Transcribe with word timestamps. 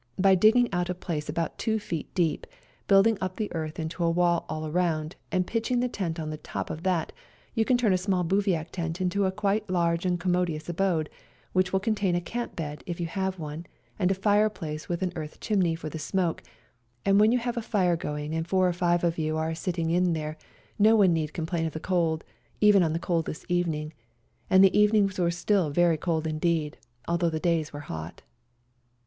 By 0.17 0.33
digging 0.33 0.67
out 0.73 0.89
a 0.89 0.95
place 0.95 1.29
about 1.29 1.59
2 1.59 1.77
ft. 1.77 2.07
deep, 2.15 2.47
building 2.87 3.19
up 3.21 3.35
the 3.35 3.47
178 3.49 3.53
SERBIAN 3.53 3.89
CHRISTMAS 3.89 3.97
DAY 3.99 4.01
earth 4.01 4.01
into 4.01 4.03
a 4.03 4.09
wall 4.09 4.45
all 4.49 4.71
round 4.71 5.15
and 5.31 5.45
pitching 5.45 5.79
the 5.79 5.87
tent 5.87 6.19
on 6.19 6.25
to 6.29 6.31
the 6.31 6.41
top 6.41 6.71
of 6.71 6.81
that 6.81 7.13
you 7.53 7.63
can 7.63 7.77
turn 7.77 7.93
a 7.93 7.99
small 7.99 8.23
bivouac 8.23 8.71
tent 8.71 8.99
into 8.99 9.29
quite 9.29 9.69
a 9.69 9.71
large 9.71 10.03
and 10.03 10.19
commodious 10.19 10.67
abode, 10.67 11.07
which 11.53 11.71
will 11.71 11.79
contain 11.79 12.15
a 12.15 12.19
camp 12.19 12.55
bed 12.55 12.83
if 12.87 12.99
you 12.99 13.05
have 13.05 13.37
one 13.37 13.67
and 13.99 14.09
a 14.09 14.15
fireplace 14.15 14.89
with 14.89 15.03
an 15.03 15.13
earth 15.15 15.39
chimney 15.39 15.75
for 15.75 15.87
the 15.87 15.99
smoke, 15.99 16.41
and 17.05 17.19
when 17.19 17.31
you 17.31 17.37
have 17.37 17.55
a 17.55 17.61
fire 17.61 17.95
going 17.95 18.33
and 18.33 18.47
four 18.47 18.67
or 18.67 18.73
five 18.73 19.03
of 19.03 19.19
you 19.19 19.37
are 19.37 19.53
sitting 19.53 19.91
in 19.91 20.13
there 20.13 20.35
no 20.79 20.95
one 20.95 21.13
need 21.13 21.31
complain 21.31 21.67
of 21.67 21.73
the 21.73 21.79
cold, 21.79 22.23
even 22.59 22.81
on 22.81 22.93
the 22.93 22.97
coldest 22.97 23.45
evening; 23.47 23.93
and 24.49 24.63
the 24.63 24.75
evenings 24.75 25.19
were 25.19 25.29
still 25.29 25.69
very 25.69 25.95
cold 25.95 26.25
indeed, 26.25 26.75
although 27.07 27.29
the 27.29 27.39
days 27.39 27.71
were 27.71 27.81
hot. 27.81 28.23